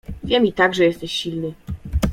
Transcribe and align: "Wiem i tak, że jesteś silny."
"Wiem 0.23 0.45
i 0.45 0.53
tak, 0.53 0.75
że 0.75 0.83
jesteś 0.83 1.11
silny." 1.11 1.53